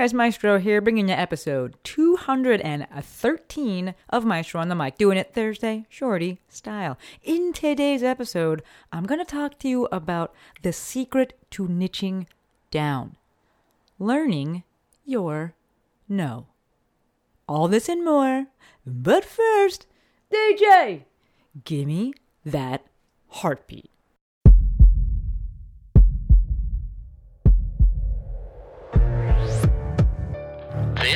[0.00, 5.84] guys, Maestro here, bringing you episode 213 of Maestro on the Mic, doing it Thursday
[5.90, 6.96] shorty style.
[7.22, 12.24] In today's episode, I'm going to talk to you about the secret to niching
[12.70, 13.16] down,
[13.98, 14.62] learning
[15.04, 15.52] your
[16.08, 16.46] no.
[17.46, 18.46] All this and more,
[18.86, 19.86] but first,
[20.32, 21.04] DJ,
[21.62, 22.86] gimme that
[23.28, 23.89] heartbeat.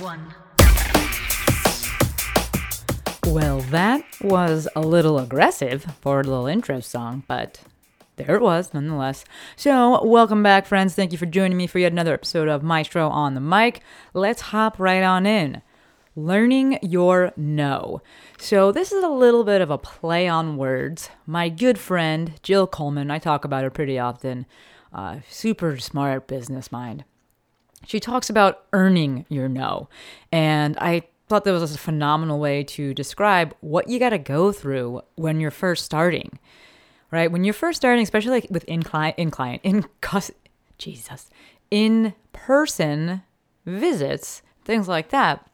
[0.00, 0.34] one.
[3.26, 7.60] Well, that was a little aggressive for a little intro song, but
[8.16, 9.24] there it was nonetheless.
[9.56, 10.94] So, welcome back, friends.
[10.94, 13.82] Thank you for joining me for yet another episode of Maestro on the Mic.
[14.14, 15.62] Let's hop right on in.
[16.16, 18.00] Learning your no.
[18.38, 21.10] So, this is a little bit of a play on words.
[21.26, 24.46] My good friend, Jill Coleman, I talk about her pretty often,
[24.92, 27.04] uh, super smart business mind
[27.86, 29.88] she talks about earning your no.
[30.32, 34.52] And I thought that was a phenomenal way to describe what you got to go
[34.52, 36.38] through when you're first starting,
[37.10, 37.30] right?
[37.30, 40.32] When you're first starting, especially like with in client, in client, in cus-
[40.76, 41.30] Jesus,
[41.70, 43.22] in person
[43.64, 45.48] visits, things like that,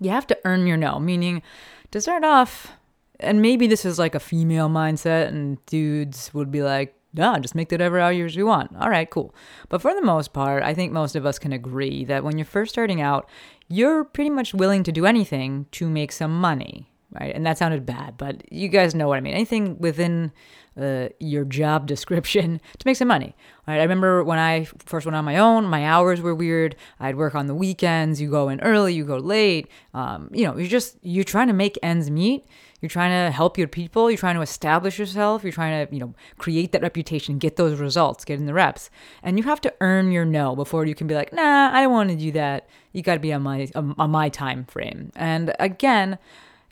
[0.00, 0.98] you have to earn your no.
[0.98, 1.42] Meaning,
[1.90, 2.72] to start off,
[3.18, 7.54] and maybe this is like a female mindset, and dudes would be like, no, just
[7.54, 8.74] make whatever hours you want.
[8.76, 9.34] All right, cool.
[9.68, 12.44] But for the most part, I think most of us can agree that when you're
[12.44, 13.28] first starting out,
[13.68, 17.34] you're pretty much willing to do anything to make some money, right?
[17.34, 19.34] And that sounded bad, but you guys know what I mean.
[19.34, 20.32] Anything within
[20.80, 23.34] uh, your job description to make some money.
[23.66, 23.78] Right?
[23.78, 26.76] I remember when I first went on my own, my hours were weird.
[26.98, 28.20] I'd work on the weekends.
[28.20, 29.68] You go in early, you go late.
[29.94, 32.46] Um, you know, you're just you're trying to make ends meet.
[32.80, 34.10] You're trying to help your people.
[34.10, 35.42] You're trying to establish yourself.
[35.42, 38.90] You're trying to, you know, create that reputation, get those results, get in the reps.
[39.22, 41.92] And you have to earn your no before you can be like, nah, I don't
[41.92, 42.68] want to do that.
[42.92, 45.12] You got to be on my um, on my time frame.
[45.14, 46.18] And again,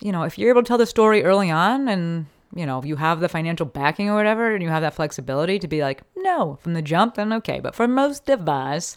[0.00, 2.96] you know, if you're able to tell the story early on and you know, you
[2.96, 6.58] have the financial backing or whatever, and you have that flexibility to be like, no,
[6.62, 7.60] from the jump, then okay.
[7.60, 8.96] But for most of us,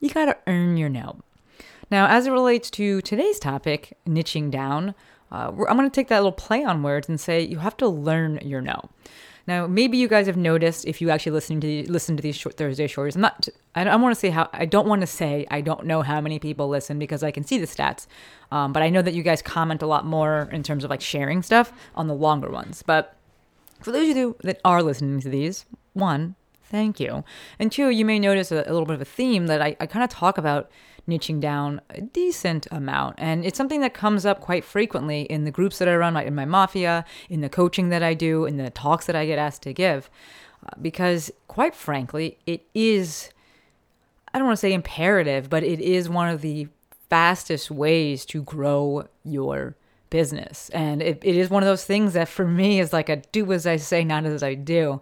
[0.00, 1.20] you got to earn your no.
[1.90, 4.94] Now, as it relates to today's topic, niching down,
[5.32, 7.88] uh, I'm going to take that little play on words and say you have to
[7.88, 8.90] learn your no.
[9.46, 12.56] Now, maybe you guys have noticed if you actually listen to listen to these short
[12.56, 13.16] Thursday shorts.
[13.16, 13.48] I'm not.
[13.74, 14.48] I don't want to say how.
[14.52, 17.44] I don't want to say I don't know how many people listen because I can
[17.44, 18.06] see the stats.
[18.52, 21.00] Um, but I know that you guys comment a lot more in terms of like
[21.00, 22.82] sharing stuff on the longer ones.
[22.86, 23.16] But
[23.80, 25.64] for those of you that are listening to these,
[25.94, 27.24] one, thank you,
[27.58, 29.86] and two, you may notice a, a little bit of a theme that I, I
[29.86, 30.70] kind of talk about
[31.10, 33.16] niching down a decent amount.
[33.18, 36.26] And it's something that comes up quite frequently in the groups that I run, like
[36.26, 39.38] in my mafia, in the coaching that I do, in the talks that I get
[39.38, 40.08] asked to give.
[40.64, 43.30] Uh, because, quite frankly, it is,
[44.32, 46.68] I don't want to say imperative, but it is one of the
[47.08, 49.74] fastest ways to grow your
[50.10, 50.70] business.
[50.70, 53.52] And it, it is one of those things that for me is like a do
[53.52, 55.00] as I say, not as I do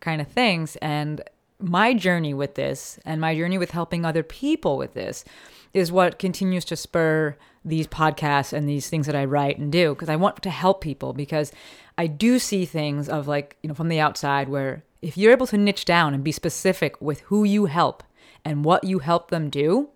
[0.00, 0.76] kind of things.
[0.76, 1.22] And
[1.62, 5.24] my journey with this and my journey with helping other people with this
[5.72, 9.94] is what continues to spur these podcasts and these things that I write and do
[9.94, 11.52] because I want to help people because
[11.96, 15.46] I do see things of like, you know, from the outside where if you're able
[15.48, 18.02] to niche down and be specific with who you help
[18.44, 19.88] and what you help them do,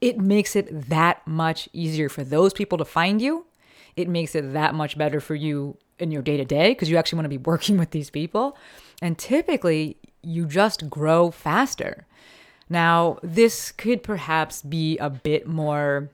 [0.00, 3.46] it makes it that much easier for those people to find you.
[3.96, 6.96] It makes it that much better for you in your day to day because you
[6.96, 8.56] actually want to be working with these people.
[9.00, 12.06] And typically, you just grow faster.
[12.68, 16.10] Now, this could perhaps be a bit more,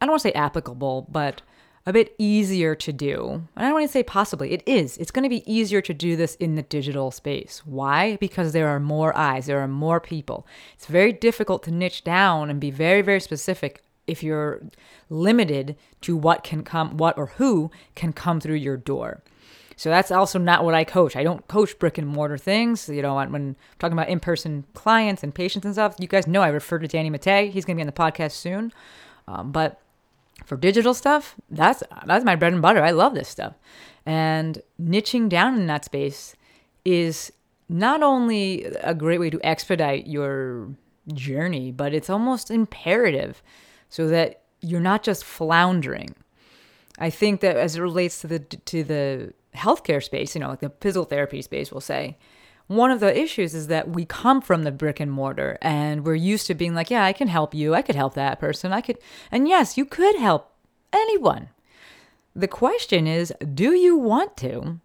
[0.00, 1.42] I don't want to say applicable, but
[1.86, 3.30] a bit easier to do.
[3.30, 4.96] And I don't want to say possibly, it is.
[4.98, 7.62] It's going to be easier to do this in the digital space.
[7.64, 8.16] Why?
[8.16, 10.46] Because there are more eyes, there are more people.
[10.74, 14.60] It's very difficult to niche down and be very, very specific if you're
[15.08, 19.22] limited to what can come, what or who can come through your door.
[19.80, 21.16] So that's also not what I coach.
[21.16, 22.86] I don't coach brick and mortar things.
[22.86, 26.42] You know, when talking about in person clients and patients and stuff, you guys know
[26.42, 27.50] I refer to Danny Matta.
[27.50, 28.74] He's going to be on the podcast soon.
[29.26, 29.80] Um, but
[30.44, 32.82] for digital stuff, that's that's my bread and butter.
[32.82, 33.54] I love this stuff.
[34.04, 36.36] And niching down in that space
[36.84, 37.32] is
[37.70, 40.68] not only a great way to expedite your
[41.14, 43.42] journey, but it's almost imperative
[43.88, 46.14] so that you're not just floundering.
[46.98, 50.60] I think that as it relates to the to the healthcare space, you know, like
[50.60, 52.16] the physical therapy space, we'll say,
[52.66, 56.14] one of the issues is that we come from the brick and mortar and we're
[56.14, 57.74] used to being like, yeah, I can help you.
[57.74, 58.72] I could help that person.
[58.72, 58.98] I could,
[59.32, 60.52] and yes, you could help
[60.92, 61.48] anyone.
[62.34, 64.78] The question is, do you want to?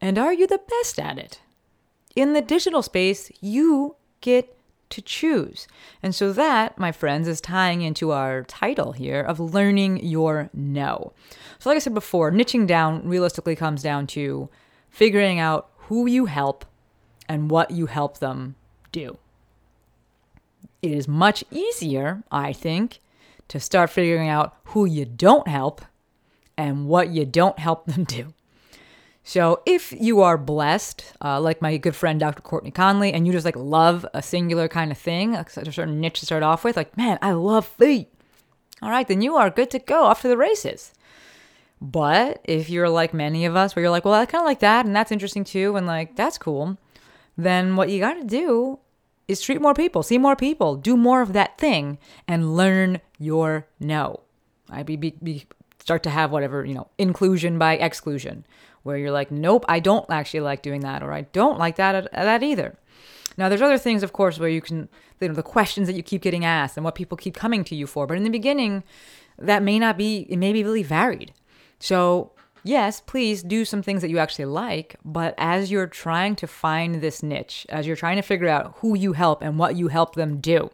[0.00, 1.40] And are you the best at it?
[2.16, 4.58] In the digital space, you get
[4.92, 5.66] to choose.
[6.02, 11.12] And so that, my friends, is tying into our title here of learning your no.
[11.58, 14.48] So, like I said before, niching down realistically comes down to
[14.90, 16.64] figuring out who you help
[17.28, 18.54] and what you help them
[18.92, 19.18] do.
[20.82, 23.00] It is much easier, I think,
[23.48, 25.82] to start figuring out who you don't help
[26.56, 28.34] and what you don't help them do.
[29.24, 32.42] So, if you are blessed, uh, like my good friend Dr.
[32.42, 36.00] Courtney Conley, and you just like love a singular kind of thing, like a certain
[36.00, 38.08] niche to start off with, like, man, I love feet.
[38.82, 40.92] All right, then you are good to go off to the races.
[41.80, 44.60] But if you're like many of us, where you're like, well, I kind of like
[44.60, 46.76] that, and that's interesting too, and like, that's cool,
[47.36, 48.80] then what you got to do
[49.28, 53.66] is treat more people, see more people, do more of that thing, and learn your
[53.78, 54.20] no.
[54.68, 55.46] I be, be, be
[55.78, 58.44] start to have whatever you know inclusion by exclusion,
[58.82, 62.10] where you're like, nope, I don't actually like doing that, or I don't like that
[62.12, 62.76] that either.
[63.36, 64.88] Now, there's other things, of course, where you can,
[65.20, 67.74] you know, the questions that you keep getting asked and what people keep coming to
[67.74, 68.06] you for.
[68.06, 68.82] But in the beginning,
[69.38, 71.32] that may not be, it may be really varied.
[71.78, 72.32] So
[72.64, 76.96] yes, please do some things that you actually like, but as you're trying to find
[76.96, 80.14] this niche, as you're trying to figure out who you help and what you help
[80.14, 80.70] them do,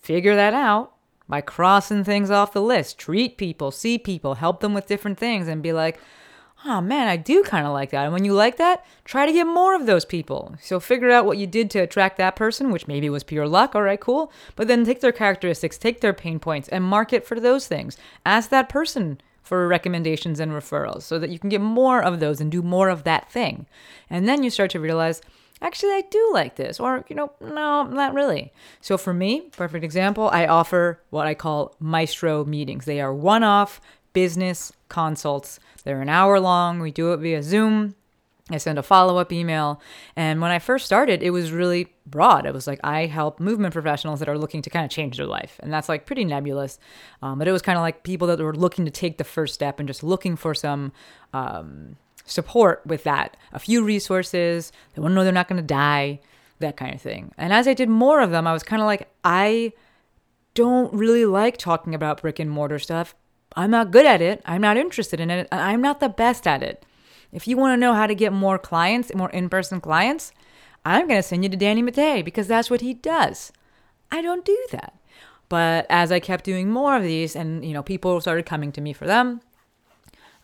[0.00, 0.94] figure that out
[1.28, 2.98] by crossing things off the list.
[2.98, 5.98] Treat people, see people, help them with different things, and be like,
[6.64, 8.04] oh man, I do kind of like that.
[8.04, 10.54] And when you like that, try to get more of those people.
[10.60, 13.74] So figure out what you did to attract that person, which maybe was pure luck.
[13.74, 14.32] All right, cool.
[14.56, 17.96] But then take their characteristics, take their pain points, and market for those things.
[18.24, 22.40] Ask that person for recommendations and referrals so that you can get more of those
[22.40, 23.66] and do more of that thing.
[24.08, 25.20] And then you start to realize,
[25.60, 28.52] actually, I do like this, or, you know, no, not really.
[28.80, 32.84] So for me, perfect example, I offer what I call maestro meetings.
[32.84, 33.80] They are one off
[34.12, 35.58] business consults.
[35.82, 36.78] They're an hour long.
[36.78, 37.96] We do it via Zoom.
[38.50, 39.80] I send a follow up email.
[40.14, 42.44] And when I first started, it was really broad.
[42.44, 45.26] It was like, I help movement professionals that are looking to kind of change their
[45.26, 45.58] life.
[45.62, 46.78] And that's like pretty nebulous.
[47.22, 49.54] Um, but it was kind of like people that were looking to take the first
[49.54, 50.92] step and just looking for some
[51.32, 53.36] um, support with that.
[53.52, 54.72] A few resources.
[54.94, 56.20] They want to know they're not going to die,
[56.58, 57.32] that kind of thing.
[57.38, 59.72] And as I did more of them, I was kind of like, I
[60.54, 63.14] don't really like talking about brick and mortar stuff.
[63.56, 64.42] I'm not good at it.
[64.46, 65.48] I'm not interested in it.
[65.52, 66.84] I'm not the best at it.
[67.32, 70.32] If you want to know how to get more clients, more in person clients,
[70.84, 73.52] I'm going to send you to Danny Matta because that's what he does.
[74.10, 74.94] I don't do that.
[75.48, 78.80] But as I kept doing more of these and, you know, people started coming to
[78.80, 79.40] me for them,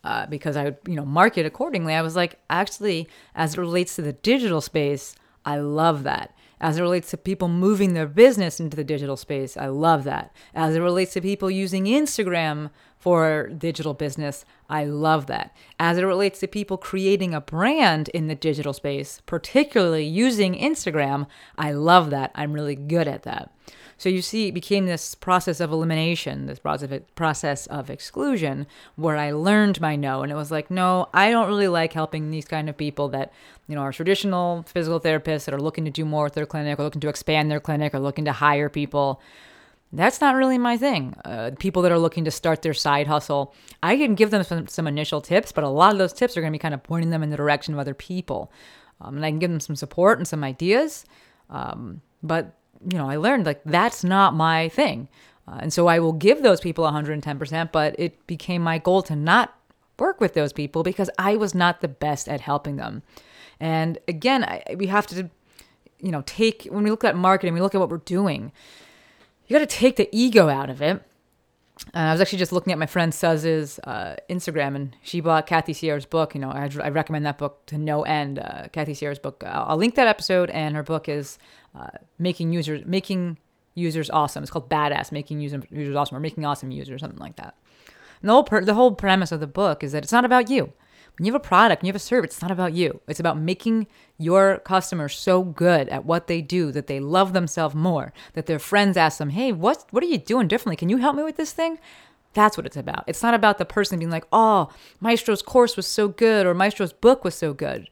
[0.04, 3.96] uh, because I would, you know, market accordingly, I was like, actually, as it relates
[3.96, 5.14] to the digital space,
[5.44, 6.34] I love that.
[6.60, 10.34] As it relates to people moving their business into the digital space, I love that.
[10.54, 14.44] As it relates to people using Instagram for digital business.
[14.68, 15.56] I love that.
[15.78, 21.26] As it relates to people creating a brand in the digital space, particularly using Instagram,
[21.56, 22.32] I love that.
[22.34, 23.52] I'm really good at that.
[23.98, 29.32] So you see, it became this process of elimination, this process of exclusion, where I
[29.32, 32.68] learned my no, and it was like, no, I don't really like helping these kind
[32.68, 33.32] of people that,
[33.66, 36.78] you know, are traditional physical therapists that are looking to do more with their clinic,
[36.78, 39.20] or looking to expand their clinic, or looking to hire people
[39.92, 41.14] that's not really my thing.
[41.24, 44.68] Uh, people that are looking to start their side hustle, I can give them some,
[44.68, 46.82] some initial tips, but a lot of those tips are going to be kind of
[46.82, 48.52] pointing them in the direction of other people.
[49.00, 51.04] Um, and I can give them some support and some ideas.
[51.48, 52.54] Um, but,
[52.86, 55.08] you know, I learned like that's not my thing.
[55.46, 59.16] Uh, and so I will give those people 110%, but it became my goal to
[59.16, 59.54] not
[59.98, 63.02] work with those people because I was not the best at helping them.
[63.58, 65.30] And again, I, we have to,
[66.00, 68.52] you know, take, when we look at marketing, we look at what we're doing
[69.48, 71.02] you got to take the ego out of it.
[71.94, 75.46] Uh, I was actually just looking at my friend Suz's uh, Instagram, and she bought
[75.46, 76.34] Kathy Sierra's book.
[76.34, 78.38] You know, I, I recommend that book to no end.
[78.38, 79.42] Uh, Kathy Sierra's book.
[79.46, 81.38] I'll, I'll, link that episode, and her book is
[81.74, 83.38] uh, making users making
[83.74, 84.42] users awesome.
[84.42, 87.54] It's called Badass Making User, Users Awesome, or Making Awesome Users, something like that.
[88.20, 90.50] And the whole per- the whole premise of the book is that it's not about
[90.50, 90.72] you.
[91.16, 93.00] When you have a product, when you have a service, it's not about you.
[93.08, 97.74] It's about making your customers so good at what they do that they love themselves
[97.74, 100.76] more, that their friends ask them, hey, what, what are you doing differently?
[100.76, 101.78] Can you help me with this thing?
[102.34, 103.02] That's what it's about.
[103.08, 104.70] It's not about the person being like, oh,
[105.00, 107.88] Maestro's course was so good or Maestro's book was so good.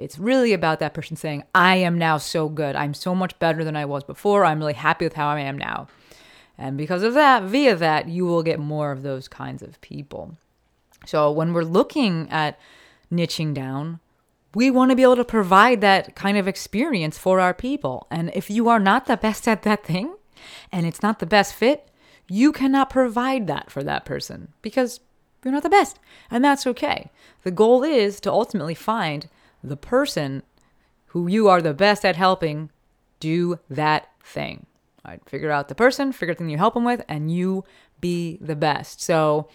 [0.00, 2.74] It's really about that person saying, I am now so good.
[2.74, 4.44] I'm so much better than I was before.
[4.44, 5.88] I'm really happy with how I am now.
[6.56, 10.36] And because of that, via that, you will get more of those kinds of people.
[11.06, 12.58] So when we're looking at
[13.12, 14.00] niching down,
[14.54, 18.06] we want to be able to provide that kind of experience for our people.
[18.10, 20.14] And if you are not the best at that thing
[20.72, 21.88] and it's not the best fit,
[22.28, 25.00] you cannot provide that for that person because
[25.44, 25.98] you're not the best.
[26.30, 27.10] And that's okay.
[27.42, 29.28] The goal is to ultimately find
[29.62, 30.42] the person
[31.06, 32.70] who you are the best at helping
[33.18, 34.66] do that thing.
[35.04, 35.20] Right?
[35.26, 37.64] Figure out the person, figure out the thing you help them with, and you
[38.00, 39.00] be the best.
[39.00, 39.48] So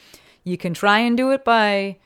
[0.44, 1.98] you can try and do it by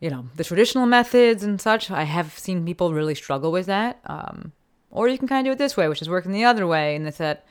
[0.00, 1.90] you know, the traditional methods and such.
[1.90, 4.00] I have seen people really struggle with that.
[4.04, 4.52] Um,
[4.90, 6.94] or you can kind of do it this way, which is working the other way,
[6.94, 7.46] and it's that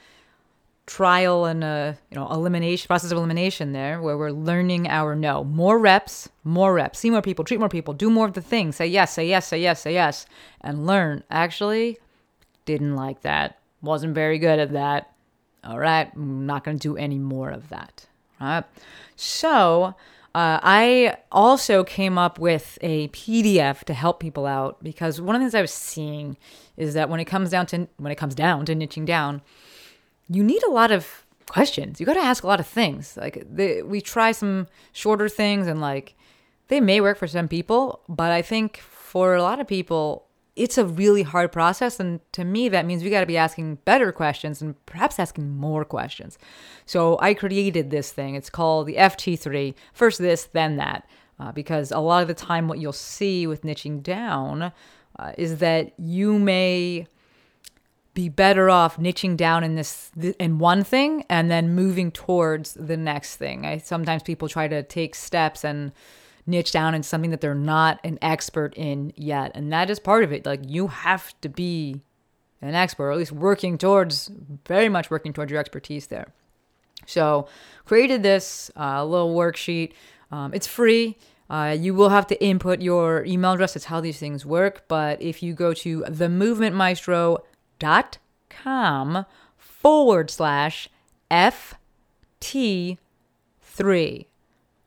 [0.85, 5.43] trial and uh, you know elimination process of elimination there, where we're learning our no.
[5.43, 6.99] More reps, more reps.
[6.99, 8.75] See more people, treat more people, do more of the things.
[8.75, 10.25] Say yes, say yes, say yes, say yes,
[10.61, 11.23] and learn.
[11.29, 11.97] Actually,
[12.65, 13.59] didn't like that.
[13.81, 15.11] Wasn't very good at that.
[15.63, 18.05] All right, I'm not going to do any more of that.
[18.39, 18.63] All right.
[19.15, 19.95] So
[20.35, 25.39] uh, I also came up with a PDF to help people out because one of
[25.39, 26.35] the things I was seeing
[26.75, 29.41] is that when it comes down to when it comes down to niching down,
[30.29, 31.99] you need a lot of questions.
[31.99, 33.17] You got to ask a lot of things.
[33.17, 36.15] Like they, we try some shorter things and like
[36.67, 40.77] they may work for some people, but I think for a lot of people it's
[40.77, 41.99] a really hard process.
[41.99, 45.49] And to me, that means we got to be asking better questions and perhaps asking
[45.49, 46.37] more questions.
[46.85, 48.35] So I created this thing.
[48.35, 51.07] It's called the FT3 first this, then that.
[51.37, 54.71] Uh, because a lot of the time, what you'll see with niching down
[55.19, 57.07] uh, is that you may
[58.15, 62.97] be better off niching down in this in one thing and then moving towards the
[62.97, 63.65] next thing.
[63.65, 65.91] I sometimes people try to take steps and
[66.47, 69.51] niche down in something that they're not an expert in yet.
[69.53, 70.45] And that is part of it.
[70.45, 72.01] Like you have to be
[72.61, 74.31] an expert, or at least working towards,
[74.65, 76.33] very much working towards your expertise there.
[77.05, 77.47] So,
[77.83, 79.91] created this uh, little worksheet.
[80.31, 81.17] Um, it's free.
[81.47, 83.75] Uh, you will have to input your email address.
[83.75, 84.85] That's how these things work.
[84.87, 86.03] But if you go to
[87.79, 89.25] themovementmaestro.com
[89.57, 90.89] forward slash
[91.31, 92.97] FT3,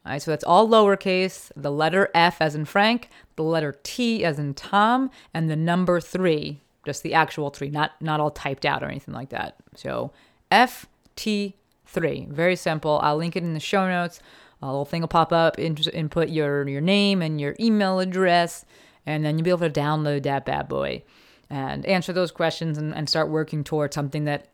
[0.06, 4.24] all right, so that's all lowercase, the letter F as in Frank, the letter T
[4.24, 8.64] as in Tom, and the number three, just the actual three, not not all typed
[8.64, 9.56] out or anything like that.
[9.74, 10.12] So
[10.50, 13.00] FT3, very simple.
[13.02, 14.20] I'll link it in the show notes.
[14.62, 15.58] A little thing will pop up.
[15.58, 18.64] Input your your name and your email address,
[19.04, 21.02] and then you'll be able to download that bad boy
[21.50, 24.48] and answer those questions and, and start working towards something that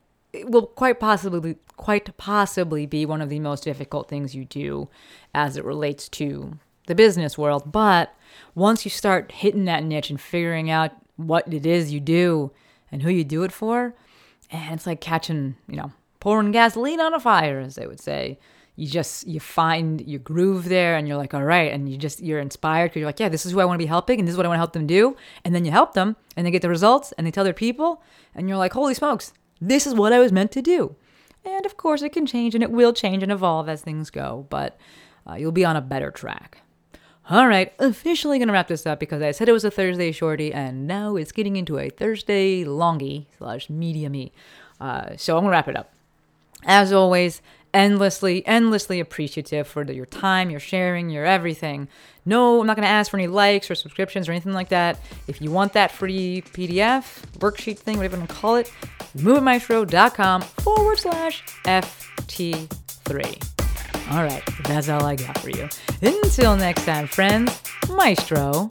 [0.45, 4.89] will quite possibly quite possibly be one of the most difficult things you do
[5.35, 7.71] as it relates to the business world.
[7.71, 8.15] But
[8.55, 12.51] once you start hitting that niche and figuring out what it is you do
[12.91, 13.95] and who you do it for,
[14.51, 18.39] and it's like catching, you know, pouring gasoline on a fire, as they would say.
[18.77, 22.21] You just you find your groove there, and you're like, all right, and you just
[22.21, 24.27] you're inspired because you're like, yeah, this is who I want to be helping, and
[24.27, 26.45] this is what I want to help them do, and then you help them, and
[26.45, 28.03] they get the results, and they tell their people,
[28.35, 30.97] and you're like, holy smokes, this is what I was meant to do.
[31.45, 34.47] And of course, it can change and it will change and evolve as things go,
[34.51, 34.79] but
[35.29, 36.63] uh, you'll be on a better track.
[37.31, 40.53] All right, officially gonna wrap this up because I said it was a Thursday shorty,
[40.53, 44.33] and now it's getting into a Thursday longy slash mediumy.
[44.81, 45.93] Uh, so I'm gonna wrap it up.
[46.65, 47.41] As always,
[47.75, 51.89] endlessly, endlessly appreciative for your time, your sharing, your everything.
[52.25, 54.99] No, I'm not going to ask for any likes or subscriptions or anything like that.
[55.27, 58.73] If you want that free PDF, worksheet thing, whatever you want to call it,
[59.19, 63.51] movementmaestro.com forward slash FT3.
[64.11, 65.69] All right, that's all I got for you.
[66.03, 68.69] Until next time, friends, Maestro